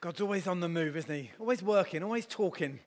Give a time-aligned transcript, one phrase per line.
[0.00, 1.30] God's always on the move, isn't he?
[1.38, 2.80] Always working, always talking,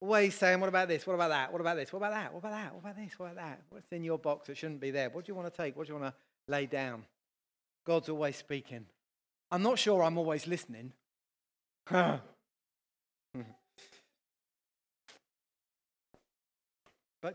[0.00, 1.06] always saying, What about this?
[1.06, 1.50] What about that?
[1.50, 1.90] What about this?
[1.92, 2.32] What about that?
[2.32, 2.74] What about that?
[2.74, 3.18] What about this?
[3.18, 3.62] What about that?
[3.70, 5.08] What's in your box that shouldn't be there?
[5.08, 5.76] What do you want to take?
[5.76, 7.04] What do you want to lay down?
[7.86, 8.84] God's always speaking.
[9.50, 10.92] I'm not sure I'm always listening.
[11.90, 12.20] but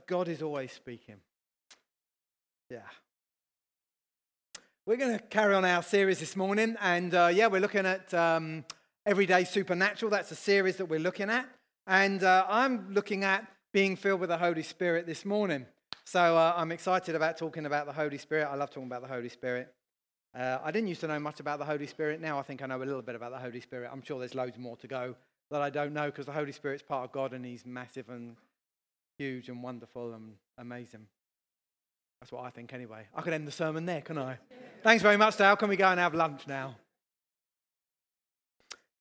[0.05, 1.15] God is always speaking.
[2.70, 2.81] Yeah.
[4.86, 8.13] We're going to carry on our series this morning, and uh, yeah, we're looking at
[8.13, 8.63] um,
[9.05, 10.09] Everyday Supernatural.
[10.09, 11.45] That's a series that we're looking at,
[11.88, 15.66] and uh, I'm looking at being filled with the Holy Spirit this morning.
[16.05, 18.47] So uh, I'm excited about talking about the Holy Spirit.
[18.49, 19.73] I love talking about the Holy Spirit.
[20.34, 22.21] Uh, I didn't used to know much about the Holy Spirit.
[22.21, 23.89] Now I think I know a little bit about the Holy Spirit.
[23.91, 25.16] I'm sure there's loads more to go
[25.52, 28.38] that I don't know because the Holy Spirit's part of God and He's massive and
[29.17, 31.08] huge and wonderful and amazing.
[32.22, 33.08] That's what I think anyway.
[33.13, 34.38] I could end the sermon there, can I?
[34.81, 35.58] Thanks very much, Dale.
[35.58, 36.78] Can we go and have lunch now?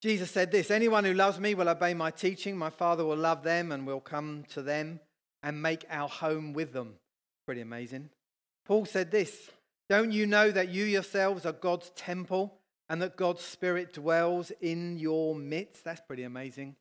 [0.03, 2.57] Jesus said this Anyone who loves me will obey my teaching.
[2.57, 5.01] My Father will love them and will come to them
[5.43, 6.95] and make our home with them.
[7.47, 8.11] Pretty amazing.
[8.67, 9.51] Paul said this
[9.89, 12.59] Don't you know that you yourselves are God's temple
[12.89, 15.85] and that God's Spirit dwells in your midst?
[15.85, 16.75] That's pretty amazing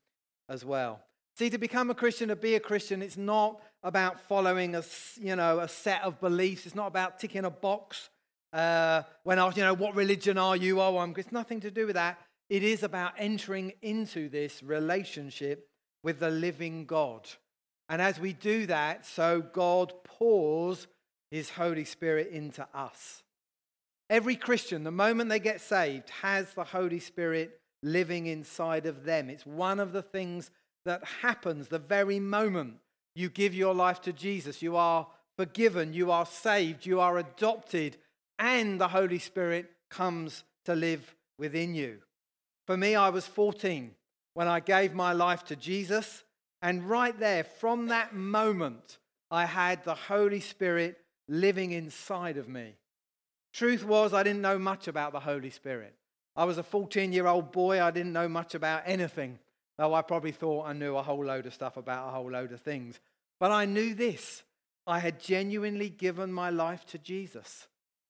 [0.49, 0.99] as well.
[1.37, 4.83] See, to become a Christian, to be a Christian, it's not about following a,
[5.19, 6.65] you know, a set of beliefs.
[6.65, 8.09] It's not about ticking a box.
[8.51, 10.81] Uh, when I, you know, what religion are you?
[10.81, 11.13] Oh, I'm.
[11.17, 12.19] It's nothing to do with that.
[12.51, 15.69] It is about entering into this relationship
[16.03, 17.29] with the living God.
[17.87, 20.87] And as we do that, so God pours
[21.29, 23.23] his Holy Spirit into us.
[24.09, 29.29] Every Christian, the moment they get saved, has the Holy Spirit living inside of them.
[29.29, 30.51] It's one of the things
[30.83, 32.79] that happens the very moment
[33.15, 34.61] you give your life to Jesus.
[34.61, 37.95] You are forgiven, you are saved, you are adopted,
[38.37, 41.99] and the Holy Spirit comes to live within you.
[42.71, 43.91] For me, I was 14
[44.33, 46.23] when I gave my life to Jesus,
[46.61, 48.97] and right there, from that moment,
[49.29, 52.75] I had the Holy Spirit living inside of me.
[53.51, 55.93] Truth was, I didn't know much about the Holy Spirit.
[56.33, 59.39] I was a 14 year old boy, I didn't know much about anything.
[59.77, 62.53] Though I probably thought I knew a whole load of stuff about a whole load
[62.53, 63.01] of things.
[63.37, 64.43] But I knew this
[64.87, 67.67] I had genuinely given my life to Jesus.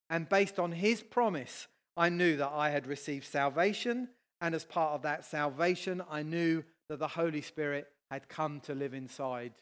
[0.08, 4.06] And based on his promise, I knew that I had received salvation.
[4.42, 8.74] And as part of that salvation, I knew that the Holy Spirit had come to
[8.74, 9.52] live inside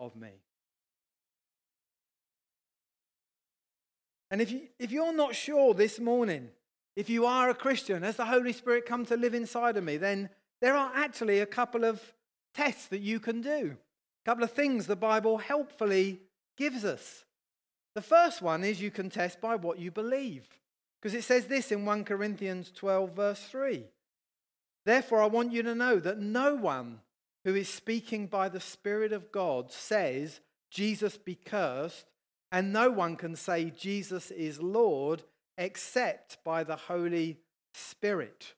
[0.00, 0.32] of me.
[4.32, 6.48] And if, you, if you're not sure this morning,
[6.96, 9.96] if you are a Christian, has the Holy Spirit come to live inside of me,
[9.96, 10.28] then
[10.60, 12.02] there are actually a couple of
[12.52, 13.76] tests that you can do.
[13.76, 16.18] A couple of things the Bible helpfully
[16.56, 17.24] gives us.
[17.94, 20.48] The first one is you can test by what you believe.
[21.00, 23.84] Because it says this in 1 Corinthians 12, verse 3.
[24.86, 27.00] Therefore, I want you to know that no one
[27.44, 32.06] who is speaking by the Spirit of God says, Jesus be cursed,
[32.52, 35.24] and no one can say, Jesus is Lord,
[35.58, 37.38] except by the Holy
[37.74, 38.54] Spirit.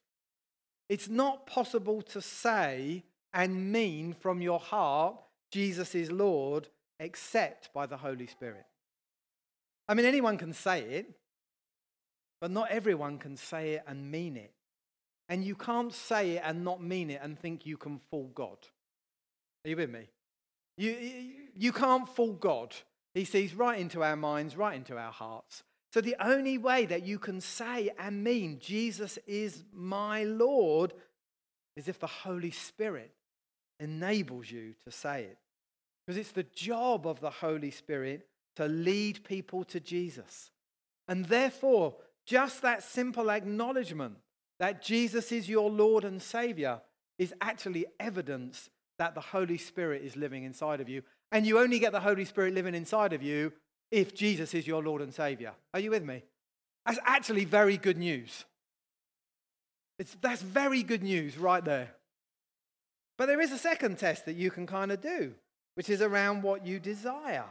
[0.91, 5.17] It's not possible to say and mean from your heart,
[5.51, 6.69] Jesus is Lord,
[7.01, 8.67] except by the Holy Spirit.
[9.89, 11.07] I mean, anyone can say it,
[12.39, 14.53] but not everyone can say it and mean it.
[15.29, 18.59] And you can't say it and not mean it and think you can fool God.
[19.65, 20.09] Are you with me?
[20.77, 20.97] You,
[21.57, 22.75] you can't fool God.
[23.15, 25.65] He sees right into our minds, right into our hearts.
[25.93, 30.93] So the only way that you can say and mean Jesus is my Lord
[31.77, 33.13] is if the Holy Spirit
[33.81, 35.39] enables you to say it.
[36.07, 40.51] Because it's the job of the Holy Spirit to lead people to Jesus.
[41.07, 41.95] And therefore,
[42.27, 44.17] just that simple acknowledgement
[44.59, 46.81] that Jesus is your Lord and Savior
[47.19, 51.03] is actually evidence that the Holy Spirit is living inside of you.
[51.31, 53.53] And you only get the Holy Spirit living inside of you
[53.91, 55.53] if Jesus is your Lord and Savior.
[55.73, 56.23] Are you with me?
[56.87, 58.45] That's actually very good news.
[59.99, 61.91] It's, that's very good news right there.
[63.17, 65.35] But there is a second test that you can kind of do,
[65.75, 67.45] which is around what you desire.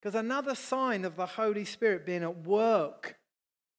[0.00, 3.16] Because another sign of the Holy Spirit being at work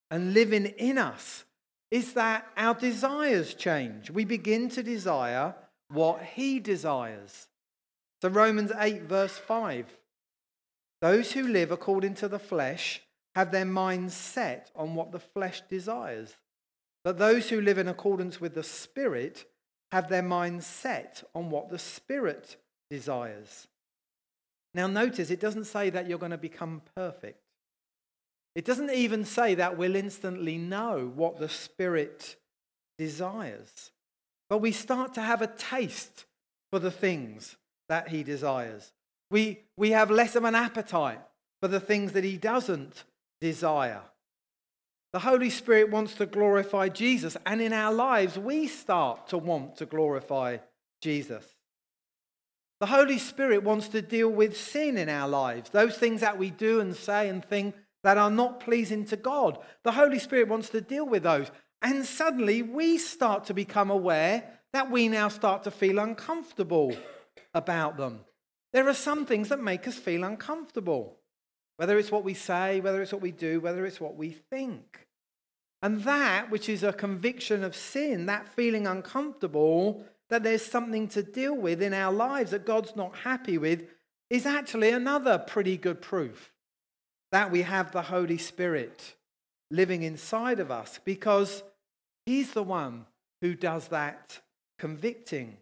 [0.10, 1.46] and living in us
[1.92, 4.10] is that our desires change.
[4.10, 5.54] We begin to desire
[5.90, 7.48] what He desires.
[8.22, 9.86] So, Romans 8, verse 5
[11.02, 13.02] those who live according to the flesh
[13.36, 16.38] have their minds set on what the flesh desires.
[17.04, 19.46] But those who live in accordance with the Spirit
[19.92, 22.58] have their minds set on what the Spirit
[22.90, 23.68] desires.
[24.74, 27.42] Now, notice it doesn't say that you're going to become perfect.
[28.56, 32.36] It doesn't even say that we'll instantly know what the Spirit
[32.98, 33.92] desires.
[34.50, 36.26] but we start to have a taste
[36.72, 37.56] for the things
[37.88, 38.92] that he desires.
[39.30, 41.22] We, we have less of an appetite
[41.62, 43.06] for the things that he doesn't
[43.40, 44.02] desire.
[45.14, 49.78] The Holy Spirit wants to glorify Jesus, and in our lives, we start to want
[49.78, 50.58] to glorify
[51.02, 51.46] Jesus.
[52.82, 56.50] The Holy Spirit wants to deal with sin in our lives, those things that we
[56.50, 59.60] do and say and think that are not pleasing to God.
[59.84, 61.52] The Holy Spirit wants to deal with those.
[61.82, 64.44] And suddenly we start to become aware
[64.74, 66.96] that we now start to feel uncomfortable
[67.54, 68.22] about them.
[68.74, 71.18] There are some things that make us feel uncomfortable,
[71.78, 75.08] whether it's what we say, whether it's what we do, whether it's what we think.
[75.82, 81.24] And that, which is a conviction of sin, that feeling uncomfortable, that there's something to
[81.24, 83.84] deal with in our lives that God's not happy with,
[84.30, 86.52] is actually another pretty good proof
[87.32, 89.16] that we have the Holy Spirit
[89.70, 91.64] living inside of us because
[92.26, 93.06] He's the one
[93.42, 94.40] who does that
[94.78, 95.58] convicting.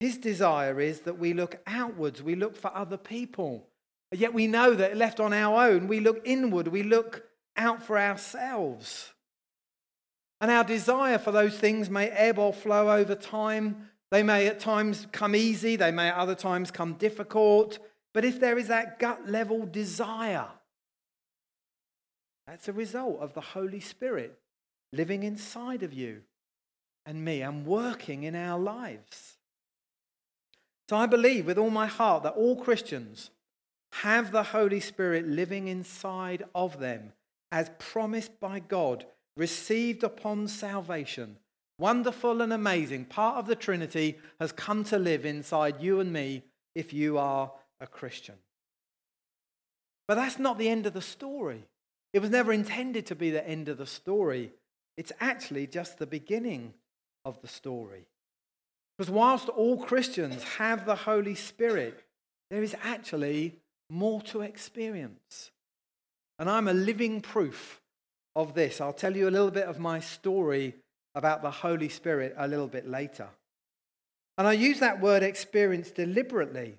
[0.00, 3.66] His desire is that we look outwards, we look for other people.
[4.12, 7.24] Yet we know that left on our own, we look inward, we look
[7.56, 9.12] out for ourselves.
[10.40, 13.88] And our desire for those things may ebb or flow over time.
[14.10, 17.78] They may at times come easy, they may at other times come difficult.
[18.16, 20.46] But if there is that gut level desire,
[22.46, 24.38] that's a result of the Holy Spirit
[24.90, 26.22] living inside of you
[27.04, 29.36] and me and working in our lives.
[30.88, 33.28] So I believe with all my heart that all Christians
[33.92, 37.12] have the Holy Spirit living inside of them
[37.52, 39.04] as promised by God,
[39.36, 41.36] received upon salvation.
[41.78, 43.04] Wonderful and amazing.
[43.04, 47.52] Part of the Trinity has come to live inside you and me if you are
[47.80, 48.36] a Christian.
[50.08, 51.64] But that's not the end of the story.
[52.12, 54.52] It was never intended to be the end of the story.
[54.96, 56.74] It's actually just the beginning
[57.24, 58.06] of the story.
[58.96, 62.04] Because whilst all Christians have the Holy Spirit,
[62.50, 63.56] there is actually
[63.90, 65.50] more to experience.
[66.38, 67.80] And I'm a living proof
[68.34, 68.80] of this.
[68.80, 70.74] I'll tell you a little bit of my story
[71.14, 73.28] about the Holy Spirit a little bit later.
[74.38, 76.76] And I use that word experience deliberately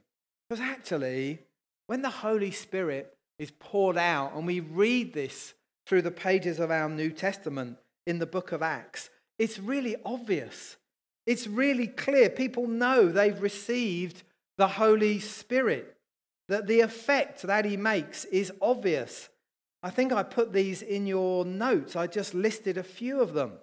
[0.47, 1.39] because actually,
[1.87, 5.53] when the Holy Spirit is poured out, and we read this
[5.85, 10.77] through the pages of our New Testament in the book of Acts, it's really obvious.
[11.25, 12.29] It's really clear.
[12.29, 14.23] People know they've received
[14.57, 15.97] the Holy Spirit
[16.47, 19.29] that the effect that he makes is obvious.
[19.83, 21.95] I think I put these in your notes.
[21.95, 23.53] I just listed a few of them.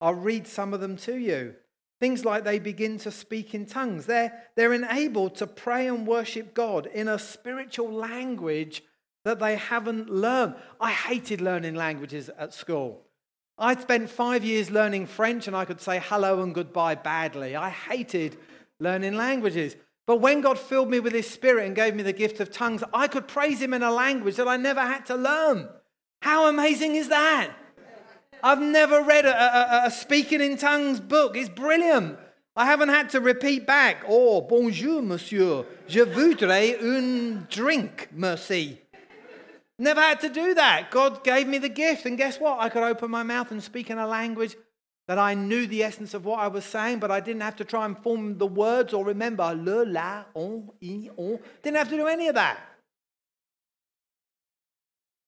[0.00, 1.54] I'll read some of them to you.
[1.98, 4.06] Things like they begin to speak in tongues.
[4.06, 8.82] They're, they're enabled to pray and worship God in a spiritual language
[9.24, 10.56] that they haven't learned.
[10.80, 13.02] I hated learning languages at school.
[13.58, 17.56] I spent five years learning French and I could say hello and goodbye badly.
[17.56, 18.36] I hated
[18.78, 19.76] learning languages.
[20.06, 22.84] But when God filled me with His Spirit and gave me the gift of tongues,
[22.92, 25.68] I could praise Him in a language that I never had to learn.
[26.22, 27.52] How amazing is that?
[28.46, 31.36] I've never read a, a, a speaking in tongues book.
[31.36, 32.16] It's brilliant.
[32.54, 35.64] I haven't had to repeat back, oh, bonjour, monsieur.
[35.88, 38.78] Je voudrais un drink, merci.
[39.80, 40.92] Never had to do that.
[40.92, 42.60] God gave me the gift, and guess what?
[42.60, 44.54] I could open my mouth and speak in a language
[45.08, 47.64] that I knew the essence of what I was saying, but I didn't have to
[47.64, 51.40] try and form the words or remember le, la, on, i, on.
[51.64, 52.60] Didn't have to do any of that.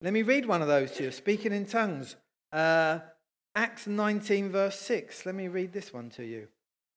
[0.03, 1.11] Let me read one of those to you.
[1.11, 2.15] Speaking in tongues.
[2.53, 3.01] Uh,
[3.55, 5.27] Acts 19, verse 6.
[5.27, 6.49] Let me read this one to you.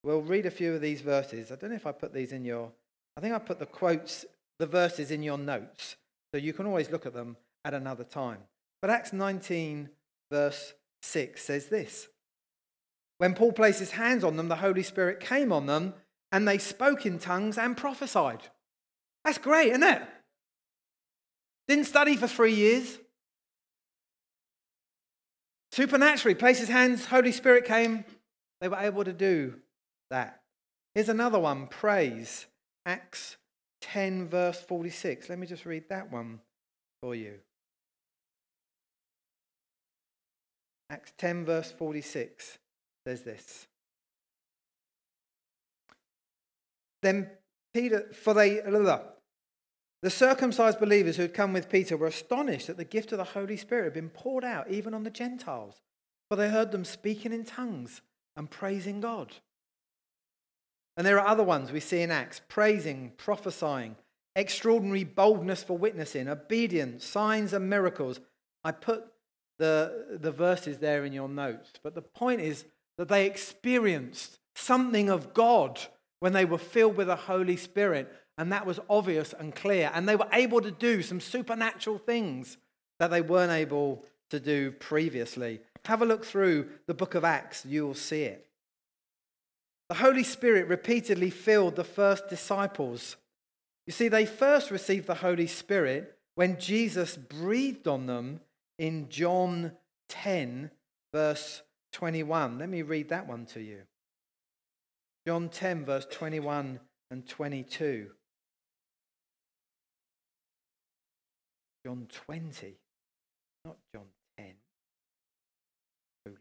[0.04, 1.50] We'll read a few of these verses.
[1.52, 2.70] I don't know if I put these in your,
[3.16, 4.24] I think I put the quotes,
[4.58, 5.96] the verses in your notes.
[6.34, 8.38] So you can always look at them at another time.
[8.80, 9.90] But Acts 19,
[10.30, 12.08] verse 6 says this
[13.22, 15.94] when Paul placed his hands on them, the Holy Spirit came on them
[16.32, 18.42] and they spoke in tongues and prophesied.
[19.24, 20.02] That's great, isn't it?
[21.68, 22.98] Didn't study for three years.
[25.72, 28.04] Supernaturally, placed his hands, Holy Spirit came.
[28.60, 29.54] They were able to do
[30.10, 30.42] that.
[30.94, 32.46] Here's another one praise.
[32.84, 33.38] Acts
[33.80, 35.30] 10, verse 46.
[35.30, 36.40] Let me just read that one
[37.02, 37.38] for you.
[40.90, 42.58] Acts 10, verse 46
[43.06, 43.66] says this.
[47.02, 47.30] Then
[47.72, 48.60] Peter, for they,
[50.02, 53.24] the circumcised believers who had come with Peter were astonished that the gift of the
[53.24, 55.80] Holy Spirit had been poured out even on the Gentiles,
[56.28, 58.02] for they heard them speaking in tongues
[58.36, 59.34] and praising God.
[60.96, 63.96] And there are other ones we see in Acts praising, prophesying,
[64.34, 68.20] extraordinary boldness for witnessing, obedience, signs and miracles.
[68.64, 69.04] I put
[69.58, 72.64] the, the verses there in your notes, but the point is
[72.98, 75.80] that they experienced something of God
[76.20, 79.90] when they were filled with the Holy Spirit, and that was obvious and clear.
[79.94, 82.56] And they were able to do some supernatural things
[82.98, 85.60] that they weren't able to do previously.
[85.84, 88.46] Have a look through the book of Acts, you will see it.
[89.88, 93.16] The Holy Spirit repeatedly filled the first disciples.
[93.86, 98.40] You see, they first received the Holy Spirit when Jesus breathed on them
[98.78, 99.72] in John
[100.08, 100.70] 10,
[101.12, 101.62] verse
[101.92, 102.58] 21.
[102.58, 103.82] Let me read that one to you.
[105.26, 108.10] John 10, verse 21 and 22.
[111.84, 112.74] John 20,
[113.64, 114.04] not John
[114.38, 114.46] 10.
[116.24, 116.38] Foolish.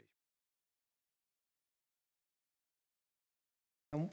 [3.94, 4.10] And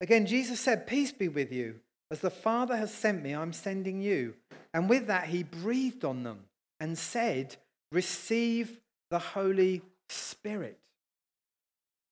[0.00, 1.76] again, Jesus said, Peace be with you.
[2.10, 4.34] As the Father has sent me, I'm sending you.
[4.72, 6.40] And with that, he breathed on them
[6.78, 7.56] and said,
[7.90, 8.80] Receive
[9.10, 10.78] the Holy Spirit.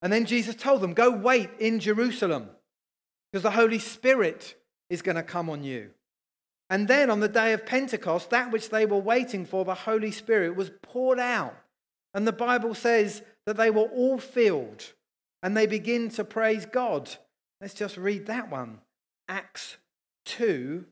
[0.01, 2.49] And then Jesus told them, Go wait in Jerusalem
[3.31, 4.55] because the Holy Spirit
[4.89, 5.91] is going to come on you.
[6.69, 10.11] And then on the day of Pentecost, that which they were waiting for, the Holy
[10.11, 11.55] Spirit, was poured out.
[12.13, 14.93] And the Bible says that they were all filled
[15.43, 17.09] and they begin to praise God.
[17.61, 18.79] Let's just read that one
[19.27, 19.77] Acts
[20.25, 20.85] 2,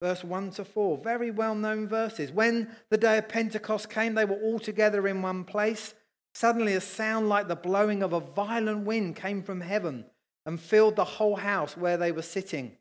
[0.00, 0.98] verse 1 to 4.
[0.98, 2.30] Very well known verses.
[2.30, 5.94] When the day of Pentecost came, they were all together in one place.
[6.34, 10.04] Suddenly, a sound like the blowing of a violent wind came from heaven
[10.44, 12.76] and filled the whole house where they were sitting.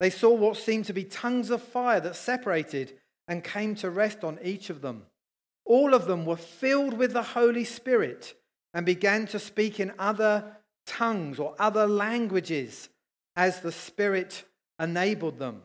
[0.00, 2.98] They saw what seemed to be tongues of fire that separated
[3.28, 5.04] and came to rest on each of them.
[5.64, 8.34] All of them were filled with the Holy Spirit
[8.74, 12.88] and began to speak in other tongues or other languages
[13.36, 14.44] as the Spirit
[14.78, 15.62] enabled them.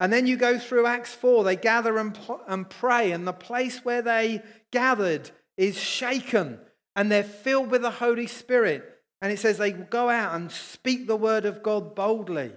[0.00, 4.02] And then you go through Acts 4, they gather and, pray, and the place where
[4.02, 6.58] they gathered is shaken,
[6.96, 8.84] and they're filled with the Holy Spirit.
[9.20, 12.52] And it says they go out and speak the word of God boldly.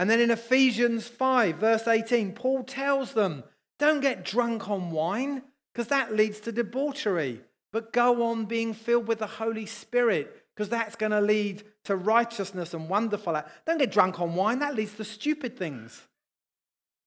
[0.00, 3.44] And then in Ephesians 5, verse 18, Paul tells them,
[3.78, 5.42] don't get drunk on wine,
[5.74, 10.70] because that leads to debauchery, but go on being filled with the Holy Spirit, because
[10.70, 13.42] that's going to lead to righteousness and wonderful.
[13.66, 16.08] Don't get drunk on wine, that leads to stupid things.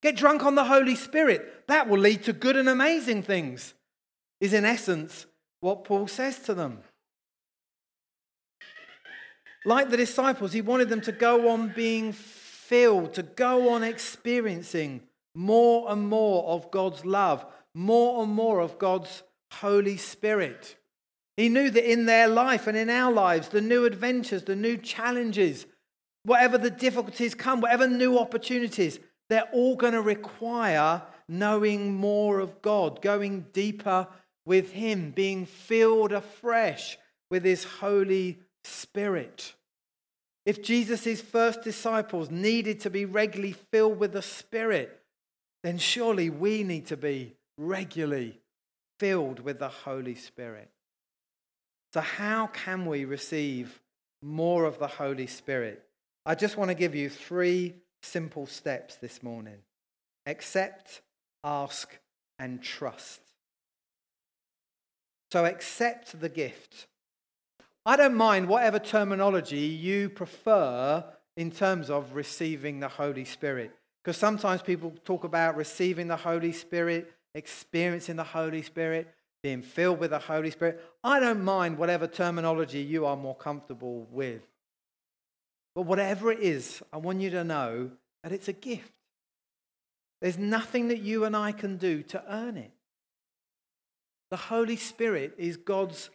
[0.03, 3.73] Get drunk on the Holy Spirit, that will lead to good and amazing things,
[4.39, 5.25] is in essence
[5.61, 6.81] what Paul says to them.
[9.65, 12.13] Like the disciples, he wanted them to go on being
[12.67, 15.01] filled, to go on experiencing
[15.35, 20.75] more and more of God's love, more and more of God's Holy Spirit.
[21.37, 24.77] He knew that in their life and in our lives, the new adventures, the new
[24.77, 25.65] challenges,
[26.23, 32.61] whatever the difficulties come, whatever new opportunities, they're all going to require knowing more of
[32.61, 34.07] God, going deeper
[34.45, 36.97] with Him, being filled afresh
[37.31, 39.53] with His Holy Spirit.
[40.45, 45.01] If Jesus' first disciples needed to be regularly filled with the Spirit,
[45.63, 48.41] then surely we need to be regularly
[48.99, 50.69] filled with the Holy Spirit.
[51.93, 53.79] So, how can we receive
[54.21, 55.83] more of the Holy Spirit?
[56.25, 59.59] I just want to give you three simple steps this morning
[60.25, 61.01] accept,
[61.43, 61.97] ask,
[62.39, 63.21] and trust.
[65.31, 66.87] So, accept the gift.
[67.85, 71.03] I don't mind whatever terminology you prefer
[71.35, 73.71] in terms of receiving the Holy Spirit.
[74.03, 79.99] Because sometimes people talk about receiving the Holy Spirit, experiencing the Holy Spirit being filled
[79.99, 80.81] with the Holy Spirit.
[81.03, 84.41] I don't mind whatever terminology you are more comfortable with.
[85.75, 87.91] But whatever it is, I want you to know
[88.23, 88.91] that it's a gift.
[90.21, 92.71] There's nothing that you and I can do to earn it.
[94.31, 96.09] The Holy Spirit is God's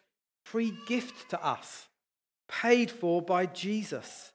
[0.51, 1.89] free gift to us,
[2.49, 4.33] paid for by Jesus.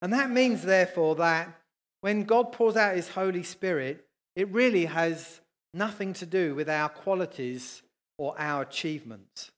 [0.00, 1.60] And that means, therefore, that
[2.00, 5.40] when God pours out his Holy Spirit, it really has
[5.72, 7.82] nothing to do with our qualities
[8.18, 9.50] or our achievements.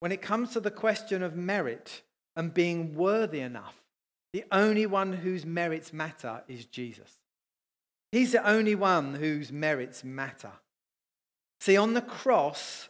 [0.00, 2.02] When it comes to the question of merit
[2.36, 3.76] and being worthy enough,
[4.32, 7.18] the only one whose merits matter is Jesus.
[8.12, 10.52] He's the only one whose merits matter.
[11.60, 12.88] See, on the cross,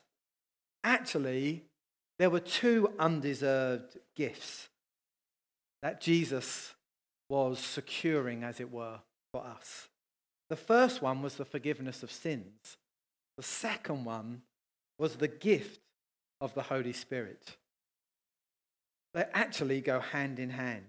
[0.84, 1.64] actually,
[2.18, 4.68] there were two undeserved gifts
[5.82, 6.74] that Jesus
[7.28, 9.00] was securing, as it were,
[9.32, 9.88] for us.
[10.50, 12.76] The first one was the forgiveness of sins.
[13.36, 14.42] The second one
[14.98, 15.80] was the gift
[16.40, 17.56] of the Holy Spirit.
[19.14, 20.86] They actually go hand in hand.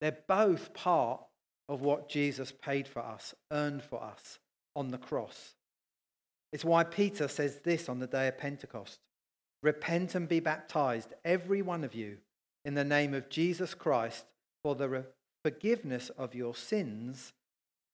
[0.00, 1.22] They're both part
[1.68, 4.38] of what Jesus paid for us, earned for us
[4.74, 5.54] on the cross.
[6.52, 9.00] It's why Peter says this on the day of Pentecost
[9.62, 12.18] Repent and be baptized, every one of you,
[12.64, 14.24] in the name of Jesus Christ
[14.62, 15.02] for the re-
[15.44, 17.32] forgiveness of your sins,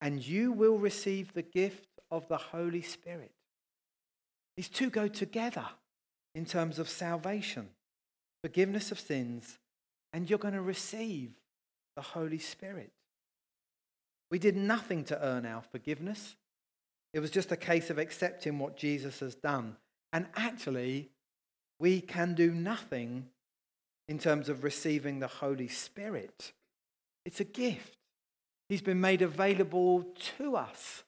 [0.00, 3.32] and you will receive the gift of the Holy Spirit.
[4.56, 5.66] These two go together
[6.34, 7.68] in terms of salvation
[8.44, 9.58] forgiveness of sins,
[10.12, 11.30] and you're going to receive
[11.96, 12.92] the Holy Spirit.
[14.30, 16.36] We did nothing to earn our forgiveness.
[17.14, 19.78] It was just a case of accepting what Jesus has done.
[20.12, 21.08] And actually,
[21.84, 23.26] we can do nothing
[24.08, 26.54] in terms of receiving the Holy Spirit.
[27.26, 27.98] It's a gift.
[28.70, 30.06] He's been made available
[30.38, 31.02] to us.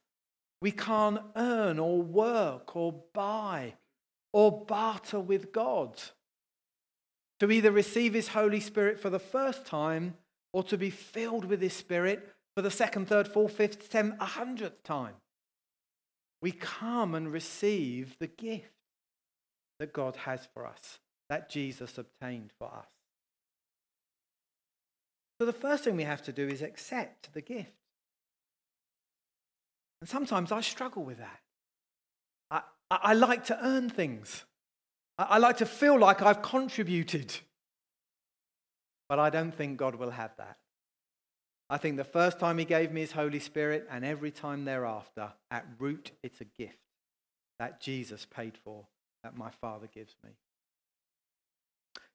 [0.60, 3.72] We can't earn or work or buy
[4.34, 5.98] or barter with God.
[7.40, 10.12] To either receive His Holy Spirit for the first time
[10.52, 14.26] or to be filled with His Spirit for the second, third, fourth, fifth, tenth, a
[14.26, 15.14] hundredth time.
[16.42, 18.75] We come and receive the gift
[19.78, 22.86] that God has for us, that Jesus obtained for us.
[25.38, 27.72] So the first thing we have to do is accept the gift.
[30.00, 31.40] And sometimes I struggle with that.
[32.50, 34.44] I, I, I like to earn things.
[35.18, 37.34] I, I like to feel like I've contributed.
[39.08, 40.56] But I don't think God will have that.
[41.68, 45.32] I think the first time He gave me His Holy Spirit and every time thereafter,
[45.50, 46.78] at root, it's a gift
[47.58, 48.86] that Jesus paid for,
[49.22, 50.30] that my Father gives me.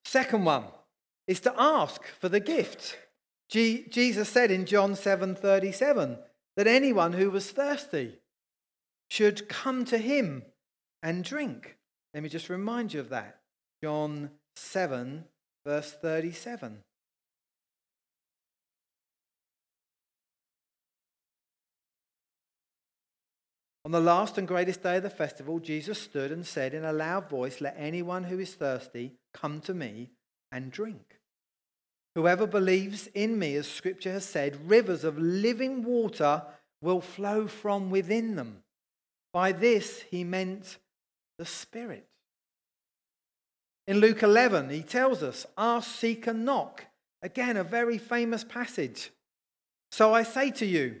[0.04, 0.64] Second one
[1.26, 2.98] is to ask for the gift.
[3.48, 6.18] G- Jesus said in John 7:37
[6.56, 8.20] that anyone who was thirsty
[9.10, 10.44] should come to him
[11.02, 11.76] and drink.
[12.14, 13.40] Let me just remind you of that.
[13.82, 15.24] John 7
[15.64, 16.82] verse 37.
[23.84, 26.92] On the last and greatest day of the festival, Jesus stood and said in a
[26.92, 30.10] loud voice, Let anyone who is thirsty come to me
[30.52, 31.18] and drink.
[32.14, 36.42] Whoever believes in me, as scripture has said, rivers of living water
[36.80, 38.62] will flow from within them.
[39.32, 40.78] By this he meant
[41.38, 42.06] the Spirit.
[43.88, 46.86] In Luke 11, he tells us, Ask, seek, and knock.
[47.22, 49.10] Again, a very famous passage.
[49.90, 51.00] So I say to you,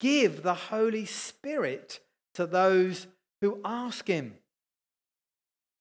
[0.00, 2.00] give the Holy Spirit
[2.34, 3.06] to those
[3.40, 4.34] who ask him?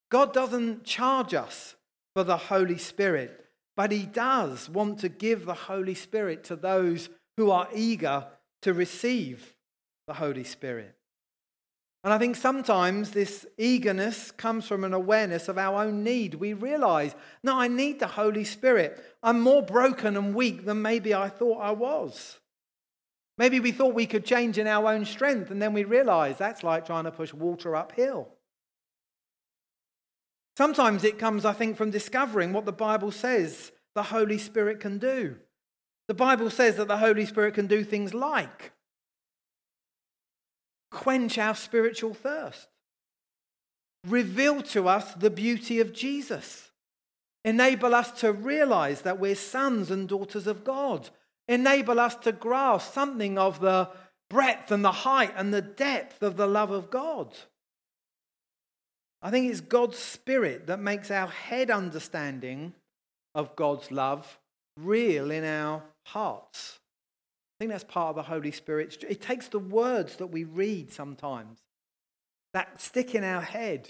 [0.10, 1.76] God doesn't charge us
[2.16, 3.46] for the Holy Spirit.
[3.76, 8.26] But he does want to give the Holy Spirit to those who are eager
[8.62, 9.56] to receive
[10.08, 10.96] the Holy Spirit.
[12.04, 16.36] And I think sometimes this eagerness comes from an awareness of our own need.
[16.36, 19.04] We realize, no, I need the Holy Spirit.
[19.24, 22.38] I'm more broken and weak than maybe I thought I was.
[23.38, 26.64] Maybe we thought we could change in our own strength, and then we realize that's
[26.64, 28.30] like trying to push water uphill.
[30.58, 35.00] Sometimes it comes, I think, from discovering what the Bible says the Holy Spirit can
[35.00, 35.36] do.
[36.08, 38.72] The Bible says that the Holy Spirit can do things like
[40.92, 42.70] quench our spiritual thirst,
[44.08, 46.72] reveal to us the beauty of Jesus,
[47.44, 51.10] enable us to realize that we're sons and daughters of God,
[51.48, 53.90] enable us to grasp something of the
[54.30, 57.36] breadth and the height and the depth of the love of God.
[59.22, 62.74] I think it's God's Spirit that makes our head understanding
[63.34, 64.40] of God's love
[64.78, 66.80] real in our hearts.
[67.56, 69.04] I think that's part of the Holy Spirit.
[69.08, 71.60] It takes the words that we read sometimes
[72.54, 73.90] that stick in our head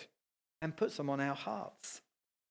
[0.62, 2.02] and puts them on our hearts.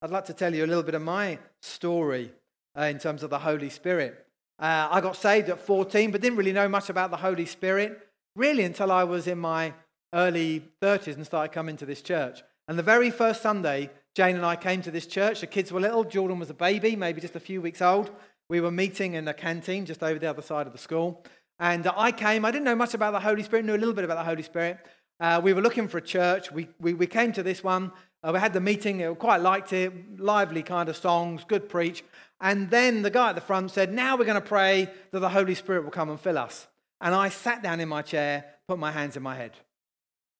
[0.02, 2.32] I'd like to tell you a little bit of my story
[2.78, 4.23] uh, in terms of the Holy Spirit.
[4.58, 8.00] Uh, I got saved at 14, but didn't really know much about the Holy Spirit
[8.36, 9.74] really until I was in my
[10.14, 12.42] early 30s and started coming to this church.
[12.68, 15.40] And the very first Sunday, Jane and I came to this church.
[15.40, 16.04] The kids were little.
[16.04, 18.10] Jordan was a baby, maybe just a few weeks old.
[18.48, 21.24] We were meeting in the canteen just over the other side of the school.
[21.58, 22.44] And I came.
[22.44, 24.42] I didn't know much about the Holy Spirit, knew a little bit about the Holy
[24.42, 24.78] Spirit.
[25.20, 26.50] Uh, we were looking for a church.
[26.50, 27.92] We, we, we came to this one.
[28.24, 28.98] Uh, we had the meeting.
[28.98, 30.18] We quite liked it.
[30.18, 32.02] Lively kind of songs, good preach.
[32.40, 35.28] And then the guy at the front said, Now we're going to pray that the
[35.28, 36.66] Holy Spirit will come and fill us.
[37.00, 39.52] And I sat down in my chair, put my hands in my head.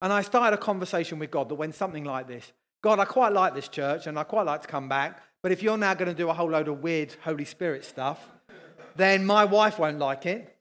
[0.01, 3.33] And I started a conversation with God that went something like this God, I quite
[3.33, 6.09] like this church and I quite like to come back, but if you're now going
[6.09, 8.19] to do a whole load of weird Holy Spirit stuff,
[8.95, 10.55] then my wife won't like it.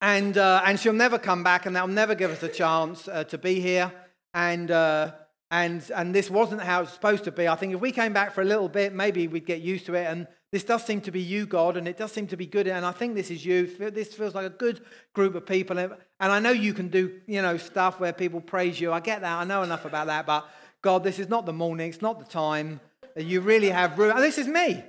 [0.00, 3.24] and, uh, and she'll never come back and they'll never give us a chance uh,
[3.24, 3.92] to be here.
[4.34, 5.12] And, uh,
[5.50, 7.48] and, and this wasn't how it's was supposed to be.
[7.48, 9.94] I think if we came back for a little bit, maybe we'd get used to
[9.94, 10.06] it.
[10.06, 12.66] And this does seem to be you, God, and it does seem to be good.
[12.66, 13.66] And I think this is you.
[13.66, 14.80] This feels like a good
[15.14, 15.78] group of people.
[15.78, 18.92] And I know you can do, you know, stuff where people praise you.
[18.92, 19.38] I get that.
[19.38, 20.26] I know enough about that.
[20.26, 20.48] But
[20.82, 21.88] God, this is not the morning.
[21.88, 22.80] It's not the time.
[23.16, 24.12] You really have room.
[24.12, 24.82] And this is me.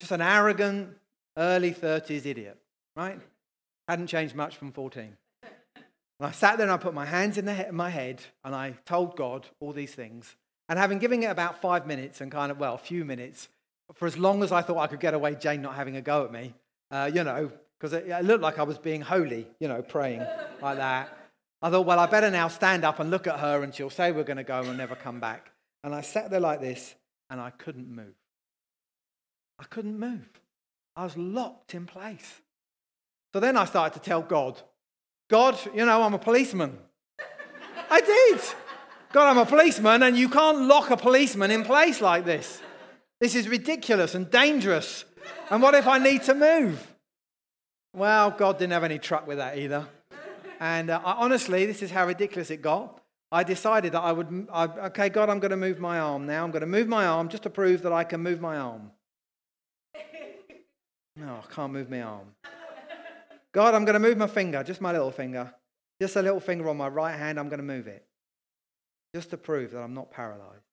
[0.00, 0.96] Just an arrogant,
[1.36, 2.58] early 30s idiot,
[2.96, 3.18] right?
[3.88, 5.16] Hadn't changed much from 14.
[6.18, 8.74] And I sat there and I put my hands in he- my head and I
[8.84, 10.36] told God all these things.
[10.68, 13.48] And having given it about five minutes and kind of, well, a few minutes,
[13.94, 16.24] for as long as I thought I could get away, Jane not having a go
[16.24, 16.54] at me,
[16.90, 20.24] uh, you know, because it, it looked like I was being holy, you know, praying
[20.62, 21.16] like that.
[21.60, 24.12] I thought, well, I better now stand up and look at her and she'll say
[24.12, 25.50] we're going to go and never come back.
[25.82, 26.94] And I sat there like this
[27.28, 28.14] and I couldn't move.
[29.58, 30.28] I couldn't move.
[30.96, 32.40] I was locked in place.
[33.32, 34.60] So then I started to tell God,
[35.28, 36.78] God, you know, I'm a policeman.
[37.90, 38.40] I did.
[39.12, 42.60] God, I'm a policeman, and you can't lock a policeman in place like this.
[43.20, 45.04] This is ridiculous and dangerous.
[45.50, 46.94] And what if I need to move?
[47.94, 49.86] Well, God didn't have any truck with that either.
[50.60, 53.00] And uh, I, honestly, this is how ridiculous it got.
[53.30, 56.44] I decided that I would, I, okay, God, I'm going to move my arm now.
[56.44, 58.90] I'm going to move my arm just to prove that I can move my arm.
[61.16, 62.26] No, I can't move my arm.
[63.54, 65.54] God, I'm going to move my finger, just my little finger.
[66.02, 68.04] Just a little finger on my right hand, I'm going to move it.
[69.14, 70.64] Just to prove that I'm not paralyzed.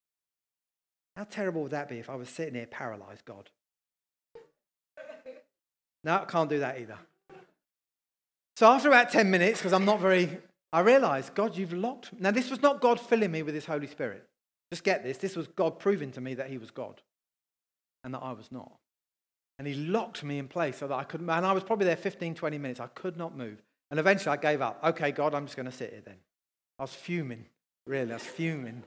[1.15, 3.49] How terrible would that be if I was sitting here paralyzed, God?
[6.03, 6.97] No, I can't do that either.
[8.55, 10.39] So after about 10 minutes, because I'm not very,
[10.73, 12.09] I realized, God, you've locked.
[12.19, 14.27] Now, this was not God filling me with his Holy Spirit.
[14.71, 15.17] Just get this.
[15.17, 17.01] This was God proving to me that he was God
[18.03, 18.80] and that I was not.
[19.61, 21.95] And he locked me in place so that I couldn't, and I was probably there
[21.95, 22.79] 15, 20 minutes.
[22.79, 23.61] I could not move.
[23.91, 24.79] And eventually I gave up.
[24.83, 26.15] Okay, God, I'm just going to sit here then.
[26.79, 27.45] I was fuming.
[27.85, 28.81] Really, I was fuming.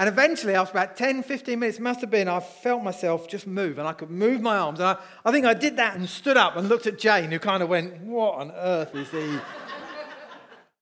[0.00, 3.78] And eventually, after about 10, 15 minutes, must have been, I felt myself just move
[3.78, 4.80] and I could move my arms.
[4.80, 7.38] And I, I think I did that and stood up and looked at Jane, who
[7.38, 9.38] kind of went, What on earth is he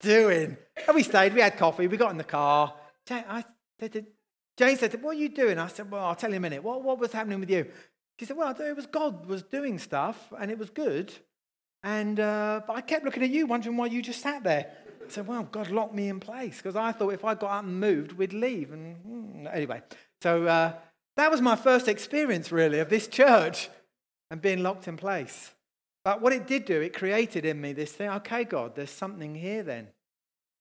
[0.01, 0.57] doing?
[0.87, 2.73] And we stayed, we had coffee, we got in the car.
[3.05, 3.45] Jane, I,
[4.57, 5.59] Jane said, What are you doing?
[5.59, 6.65] I said, Well, I'll tell you in a minute.
[6.65, 7.67] What, what was happening with you?
[8.21, 11.11] She said, Well, it was God was doing stuff and it was good.
[11.83, 14.71] And uh, I kept looking at you, wondering why you just sat there.
[15.03, 17.65] I said, Well, God locked me in place because I thought if I got up
[17.65, 18.73] and moved, we'd leave.
[18.73, 19.81] And hmm, anyway,
[20.21, 20.75] so uh,
[21.17, 23.71] that was my first experience, really, of this church
[24.31, 25.53] and being locked in place.
[26.05, 29.35] But what it did do, it created in me this thing okay, God, there's something
[29.35, 29.89] here then.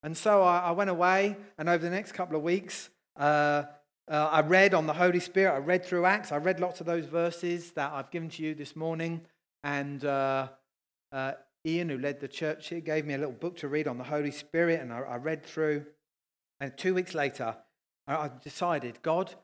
[0.01, 3.63] And so I, I went away, and over the next couple of weeks, uh,
[4.09, 5.53] uh, I read on the Holy Spirit.
[5.53, 6.31] I read through Acts.
[6.31, 9.21] I read lots of those verses that I've given to you this morning.
[9.63, 10.47] And uh,
[11.11, 11.33] uh,
[11.65, 14.03] Ian, who led the church here, gave me a little book to read on the
[14.03, 14.81] Holy Spirit.
[14.81, 15.85] And I, I read through.
[16.59, 17.55] And two weeks later,
[18.07, 19.35] I, I decided, God,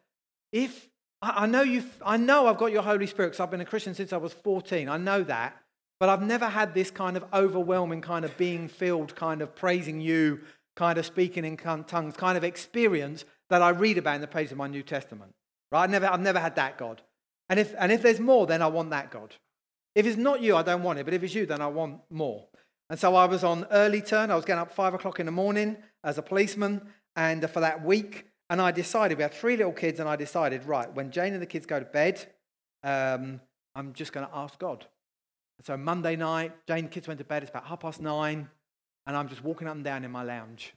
[0.51, 0.89] if
[1.21, 3.65] I, I know you, I know I've got your Holy Spirit because I've been a
[3.65, 4.89] Christian since I was 14.
[4.89, 5.61] I know that.
[5.99, 10.01] But I've never had this kind of overwhelming, kind of being filled, kind of praising
[10.01, 10.41] you,
[10.75, 14.51] kind of speaking in tongues, kind of experience that I read about in the pages
[14.51, 15.33] of my New Testament.
[15.71, 15.83] Right?
[15.83, 17.01] I've never, I've never had that God.
[17.49, 19.35] And if, and if there's more, then I want that God.
[19.93, 21.05] If it's not you, I don't want it.
[21.05, 22.45] But if it's you, then I want more.
[22.89, 24.29] And so I was on early turn.
[24.29, 26.81] I was getting up five o'clock in the morning as a policeman,
[27.15, 30.65] and for that week, and I decided we had three little kids, and I decided
[30.65, 32.23] right when Jane and the kids go to bed,
[32.83, 33.41] um,
[33.73, 34.85] I'm just going to ask God.
[35.63, 37.41] So Monday night, Jane and the kids went to bed.
[37.41, 38.49] It's about half past nine,
[39.07, 40.73] and I'm just walking up and down in my lounge.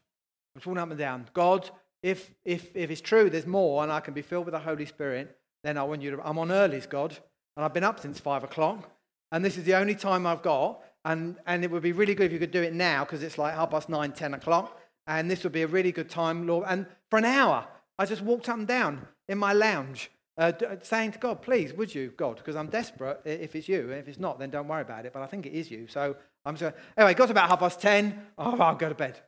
[0.55, 1.29] I'm just walking up and down.
[1.35, 1.69] God,
[2.09, 4.87] if, if, if it's true, there's more, and I can be filled with the Holy
[4.87, 6.23] Spirit, then I want you to.
[6.27, 7.17] I'm on early's, God,
[7.57, 8.91] and I've been up since five o'clock,
[9.33, 12.27] and this is the only time I've got, and, and it would be really good
[12.27, 15.31] if you could do it now because it's like half past nine, ten o'clock, and
[15.31, 16.65] this would be a really good time, Lord.
[16.69, 17.67] And for an hour,
[17.99, 21.95] I just walked up and down in my lounge, uh, saying to God, please, would
[21.95, 23.91] you, God, because I'm desperate if it's you.
[23.91, 25.89] If it's not, then don't worry about it, but I think it is you.
[25.89, 28.27] So I'm just, anyway, got about half past ten.
[28.39, 29.21] Oh, I'll go to bed.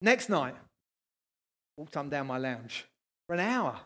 [0.00, 0.54] Next night,
[1.76, 2.86] walked and down my lounge
[3.26, 3.78] for an hour.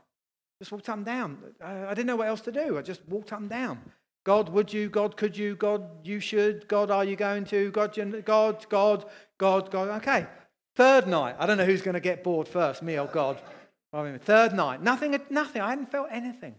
[0.60, 1.38] Just walked and down.
[1.62, 2.78] I didn't know what else to do.
[2.78, 3.80] I just walked and down.
[4.24, 4.88] God, would you?
[4.88, 5.54] God, could you?
[5.54, 6.68] God, you should.
[6.68, 7.70] God, are you going to?
[7.70, 9.04] God, you, God, God,
[9.38, 9.88] God, God.
[10.02, 10.26] Okay.
[10.74, 11.36] Third night.
[11.38, 13.40] I don't know who's going to get bored first, me or God.
[13.92, 14.82] I mean, third night.
[14.82, 15.62] Nothing, nothing.
[15.62, 16.56] I hadn't felt anything.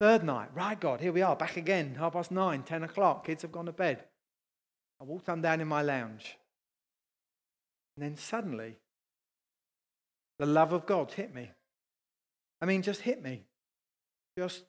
[0.00, 0.48] Third night.
[0.54, 1.96] Right, God, here we are, back again.
[1.98, 3.26] Half past nine, ten o'clock.
[3.26, 4.02] Kids have gone to bed.
[5.00, 6.38] I walked and down in my lounge.
[7.96, 8.78] And then suddenly,
[10.42, 11.52] the love of God hit me.
[12.60, 13.42] I mean, just hit me.
[14.36, 14.64] Just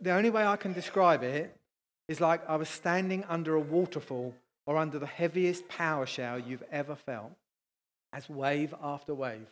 [0.00, 1.52] the only way I can describe it
[2.06, 6.62] is like I was standing under a waterfall or under the heaviest power shower you've
[6.70, 7.32] ever felt,
[8.12, 9.48] as wave after wave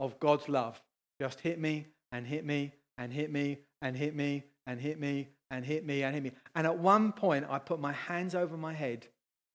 [0.00, 0.80] of God's love
[1.20, 5.28] just hit me and hit me and hit me and hit me and hit me
[5.50, 6.32] and hit me and hit me.
[6.54, 9.08] And at one point, I put my hands over my head,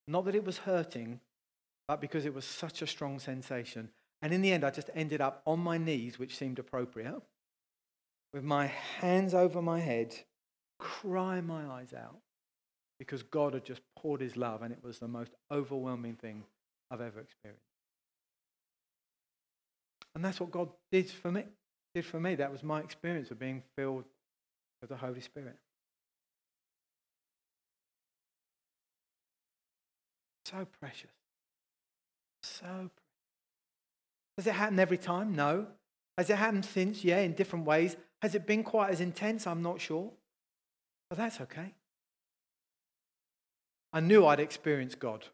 [0.08, 1.20] not that it was hurting,
[1.88, 3.90] but because it was such a strong sensation.
[4.24, 7.22] And in the end, I just ended up on my knees, which seemed appropriate,
[8.34, 10.16] with my hands over my head,
[10.80, 12.16] crying my eyes out
[12.98, 16.44] because God had just poured his love, and it was the most overwhelming thing
[16.90, 17.66] I've ever experienced.
[20.16, 21.44] And that's what God did for me.
[21.94, 22.36] Did for me.
[22.36, 24.06] That was my experience of being filled
[24.80, 25.58] with the Holy Spirit.
[30.46, 31.12] So precious.
[32.42, 33.03] So precious.
[34.38, 35.36] Does it happen every time?
[35.36, 35.68] No.
[36.18, 37.04] Has it happened since?
[37.04, 37.96] Yeah, in different ways.
[38.22, 39.46] Has it been quite as intense?
[39.46, 40.12] I'm not sure.
[41.10, 41.74] But that's okay.
[43.92, 45.26] I knew I'd experienced God.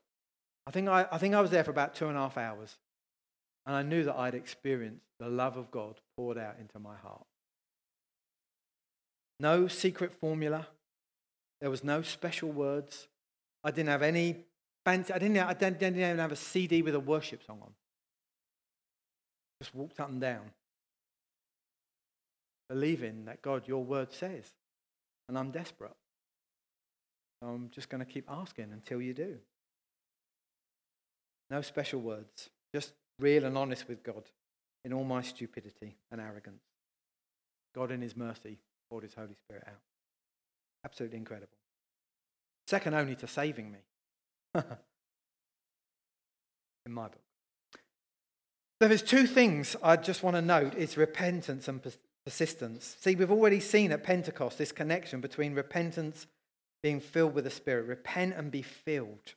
[0.67, 2.77] I think I, I think I was there for about two and a half hours.
[3.65, 7.25] And I knew that I'd experienced the love of God poured out into my heart.
[9.39, 10.67] No secret formula.
[11.61, 13.07] There was no special words.
[13.63, 14.45] I didn't have any
[14.85, 17.71] fancy, I didn't, I didn't even have a CD with a worship song on.
[19.61, 20.51] Just walked up and down,
[22.69, 24.45] believing that God, your word says.
[25.27, 25.95] And I'm desperate.
[27.41, 29.37] I'm just going to keep asking until you do.
[31.49, 34.23] No special words, just real and honest with God
[34.85, 36.63] in all my stupidity and arrogance.
[37.75, 38.57] God, in His mercy,
[38.89, 39.81] poured His Holy Spirit out.
[40.85, 41.57] Absolutely incredible.
[42.67, 43.79] Second only to saving me.
[46.85, 47.28] in my book.
[48.79, 51.81] There's two things I just want to note it's repentance and
[52.25, 52.95] persistence.
[52.99, 56.27] See, we've already seen at Pentecost this connection between repentance
[56.81, 57.87] being filled with the Spirit.
[57.87, 59.33] Repent and be filled.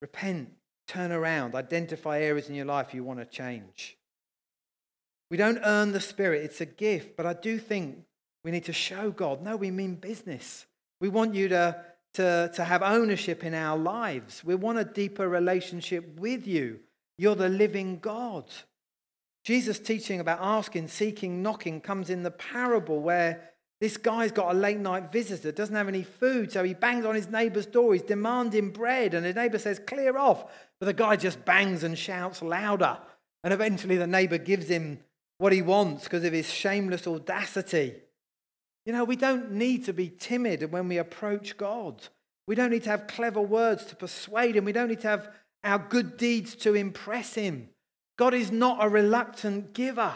[0.00, 0.52] Repent,
[0.86, 3.96] turn around, identify areas in your life you want to change.
[5.30, 8.04] We don't earn the Spirit, it's a gift, but I do think
[8.44, 9.42] we need to show God.
[9.42, 10.66] No, we mean business.
[11.00, 14.44] We want you to, to, to have ownership in our lives.
[14.44, 16.80] We want a deeper relationship with you.
[17.18, 18.44] You're the living God.
[19.44, 23.50] Jesus' teaching about asking, seeking, knocking comes in the parable where
[23.80, 27.14] this guy's got a late night visitor, doesn't have any food, so he bangs on
[27.14, 27.92] his neighbor's door.
[27.92, 30.44] He's demanding bread, and his neighbor says, Clear off.
[30.80, 32.98] But the guy just bangs and shouts louder.
[33.42, 35.00] And eventually the neighbor gives him
[35.38, 37.96] what he wants because of his shameless audacity.
[38.86, 42.08] You know, we don't need to be timid when we approach God.
[42.46, 44.64] We don't need to have clever words to persuade him.
[44.64, 45.28] We don't need to have
[45.64, 47.70] our good deeds to impress him.
[48.16, 50.14] God is not a reluctant giver.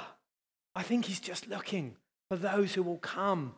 [0.75, 1.97] I think he's just looking
[2.31, 3.55] for those who will come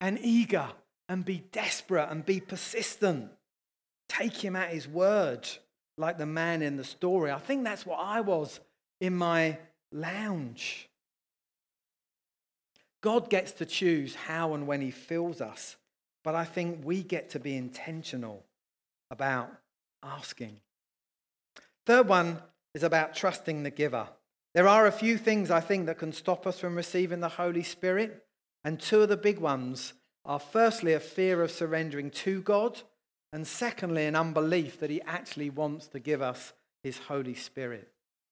[0.00, 0.68] and eager
[1.08, 3.30] and be desperate and be persistent.
[4.08, 5.46] Take him at his word,
[5.98, 7.30] like the man in the story.
[7.30, 8.60] I think that's what I was
[9.00, 9.58] in my
[9.92, 10.88] lounge.
[13.02, 15.76] God gets to choose how and when he fills us,
[16.24, 18.42] but I think we get to be intentional
[19.10, 19.52] about
[20.02, 20.56] asking.
[21.86, 22.38] Third one
[22.74, 24.08] is about trusting the giver.
[24.54, 27.62] There are a few things I think that can stop us from receiving the Holy
[27.62, 28.24] Spirit.
[28.64, 29.92] And two of the big ones
[30.24, 32.80] are firstly, a fear of surrendering to God,
[33.32, 37.90] and secondly, an unbelief that He actually wants to give us His Holy Spirit.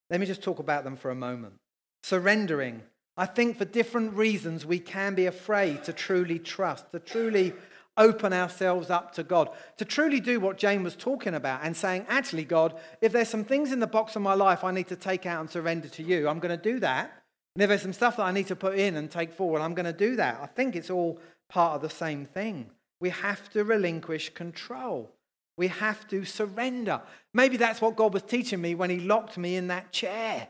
[0.08, 1.54] Let me just talk about them for a moment.
[2.02, 2.82] Surrendering.
[3.16, 7.52] I think for different reasons we can be afraid to truly trust, to truly
[7.96, 12.06] open ourselves up to God, to truly do what Jane was talking about and saying,
[12.08, 14.96] actually, God, if there's some things in the box of my life I need to
[14.96, 17.22] take out and surrender to you, I'm going to do that.
[17.54, 19.74] And if there's some stuff that I need to put in and take forward, I'm
[19.74, 20.40] going to do that.
[20.42, 22.70] I think it's all part of the same thing.
[23.00, 25.10] We have to relinquish control.
[25.58, 27.02] We have to surrender.
[27.34, 30.48] Maybe that's what God was teaching me when He locked me in that chair.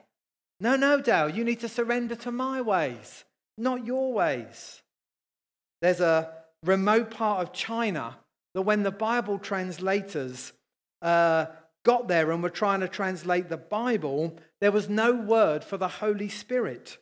[0.61, 3.25] No, no, Dale, you need to surrender to my ways,
[3.59, 4.81] not your ways.
[5.81, 8.17] There's a remote part of China
[8.55, 10.53] that when the Bible translators
[11.01, 11.47] uh,
[11.85, 15.89] got there and were trying to translate the Bible, there was no word for the
[15.89, 16.99] Holy Spirit.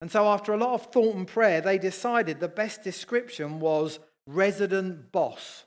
[0.00, 3.98] And so, after a lot of thought and prayer, they decided the best description was
[4.26, 5.64] resident boss.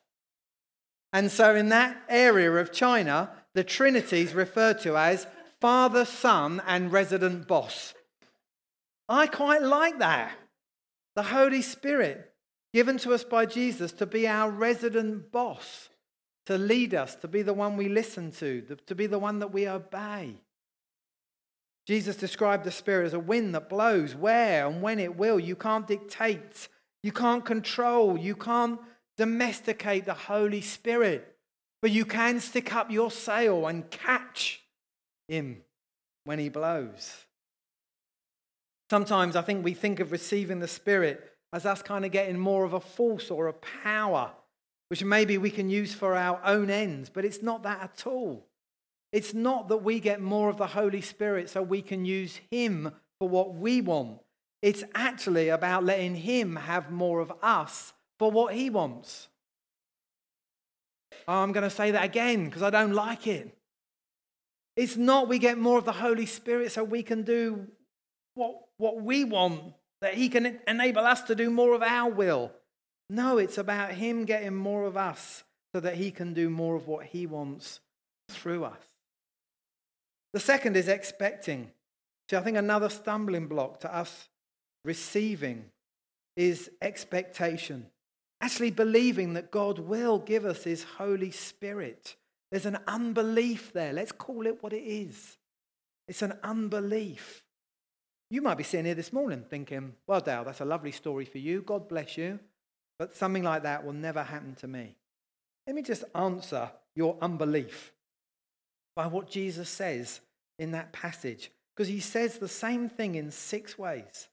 [1.12, 5.28] And so, in that area of China, the Trinity is referred to as
[5.62, 7.94] Father, Son, and resident boss.
[9.08, 10.32] I quite like that.
[11.16, 12.33] The Holy Spirit
[12.74, 15.90] given to us by Jesus to be our resident boss,
[16.48, 19.54] to lead us, to be the one we listen to, to be the one that
[19.54, 20.36] we obey.
[21.86, 25.40] Jesus described the Spirit as a wind that blows where and when it will.
[25.40, 26.70] You can't dictate,
[27.04, 28.80] you can't control, you can't
[29.18, 31.36] domesticate the Holy Spirit,
[31.82, 34.62] but you can stick up your sail and catch
[35.28, 35.64] Him
[36.24, 37.26] when He blows.
[38.90, 42.66] Sometimes I think we think of receiving the Spirit as us kind of getting more
[42.66, 44.32] of a force or a power,
[44.90, 48.48] which maybe we can use for our own ends, but it's not that at all.
[49.12, 52.92] It's not that we get more of the Holy Spirit so we can use Him
[53.20, 54.20] for what we want.
[54.64, 59.28] It's actually about letting Him have more of us for what He wants.
[61.28, 63.56] I'm going to say that again because I don't like it.
[64.76, 67.68] It's not we get more of the Holy Spirit so we can do
[68.34, 72.52] what, what we want, that He can enable us to do more of our will.
[73.10, 76.88] No, it's about Him getting more of us so that He can do more of
[76.88, 77.80] what He wants
[78.30, 78.82] through us.
[80.34, 81.72] The second is expecting.
[82.30, 84.30] See, I think another stumbling block to us
[84.84, 85.66] receiving
[86.36, 87.86] is expectation.
[88.42, 92.18] Actually, believing that God will give us His Holy Spirit.
[92.52, 93.94] There's an unbelief there.
[93.94, 95.38] Let's call it what it is.
[96.08, 97.43] It's an unbelief.
[98.34, 101.38] You might be sitting here this morning thinking, well, Dale, that's a lovely story for
[101.38, 101.62] you.
[101.62, 102.40] God bless you.
[102.98, 104.96] But something like that will never happen to me.
[105.68, 107.94] Let me just answer your unbelief
[108.96, 110.20] by what Jesus says
[110.58, 114.30] in that passage, because he says the same thing in six ways.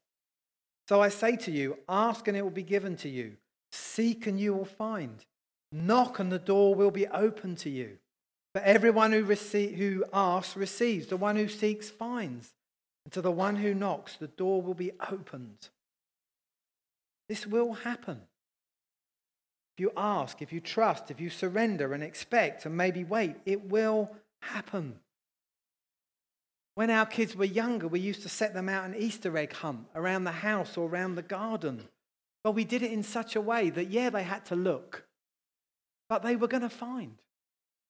[0.88, 3.36] So I say to you, ask and it will be given to you,
[3.70, 5.26] seek and you will find,
[5.72, 7.98] knock and the door will be open to you.
[8.54, 12.54] For everyone who, receive, who asks receives, the one who seeks finds,
[13.10, 15.70] and to the one who knocks, the door will be opened.
[17.28, 18.20] This will happen.
[19.74, 23.64] If you ask, if you trust, if you surrender and expect and maybe wait, it
[23.68, 25.00] will happen.
[26.76, 29.88] When our kids were younger, we used to set them out an Easter egg hunt
[29.96, 31.88] around the house or around the garden.
[32.44, 35.02] But we did it in such a way that, yeah, they had to look,
[36.08, 37.16] but they were going to find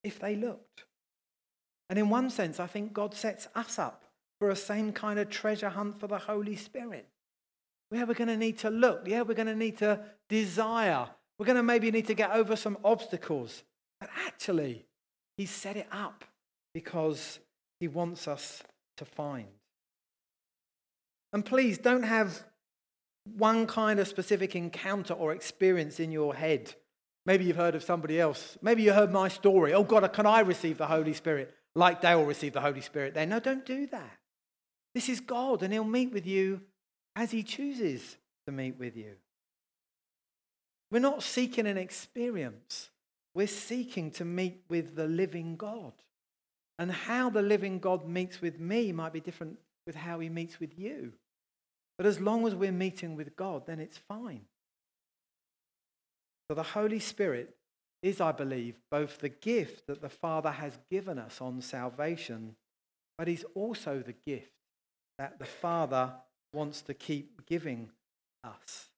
[0.02, 0.84] if they looked.
[1.90, 4.06] And in one sense, I think God sets us up
[4.40, 7.06] for a same kind of treasure hunt for the Holy Spirit.
[7.92, 9.02] Yeah, we're going to need to look.
[9.06, 11.06] Yeah, we're going to need to desire.
[11.38, 13.62] We're going to maybe need to get over some obstacles.
[14.00, 14.86] But actually,
[15.36, 16.24] He set it up
[16.74, 17.38] because
[17.78, 18.62] he wants us
[18.98, 19.48] to find.
[21.32, 22.44] And please don't have
[23.36, 26.74] one kind of specific encounter or experience in your head.
[27.26, 28.58] Maybe you've heard of somebody else.
[28.62, 29.72] Maybe you heard my story.
[29.72, 33.28] Oh, God, can I receive the Holy Spirit like Dale received the Holy Spirit then?
[33.28, 34.19] No, don't do that.
[34.94, 36.60] This is God, and He'll meet with you
[37.16, 39.14] as He chooses to meet with you.
[40.90, 42.90] We're not seeking an experience,
[43.34, 45.92] we're seeking to meet with the living God.
[46.78, 50.58] And how the living God meets with me might be different with how he meets
[50.58, 51.12] with you.
[51.98, 54.46] But as long as we're meeting with God, then it's fine.
[56.48, 57.54] So the Holy Spirit
[58.02, 62.56] is, I believe, both the gift that the Father has given us on salvation,
[63.18, 64.50] but he's also the gift
[65.20, 66.14] that the Father
[66.54, 67.90] wants to keep giving
[68.42, 68.88] us.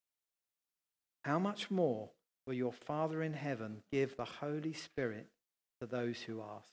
[1.24, 2.10] How much more
[2.46, 5.26] will your Father in heaven give the Holy Spirit
[5.80, 6.68] to those who ask?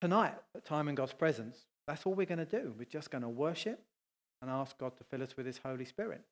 [0.00, 2.74] Tonight, at time in God's presence, that's all we're going to do.
[2.78, 3.82] We're just going to worship
[4.40, 6.22] and ask God to fill us with His Holy Spirit.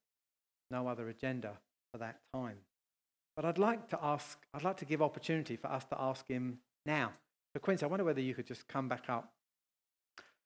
[0.71, 1.59] No other agenda
[1.93, 2.57] for that time.
[3.37, 6.61] But I'd like to ask, I'd like to give opportunity for us to ask Him
[6.87, 7.12] now.
[7.55, 9.35] So, Quincy, I wonder whether you could just come back up